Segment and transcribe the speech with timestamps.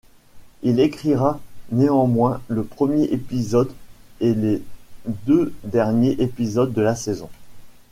[0.63, 1.39] Il écrira
[1.71, 3.71] néanmoins le premier épisode
[4.19, 4.63] et les
[5.27, 7.29] deux derniers épisodes de la saison.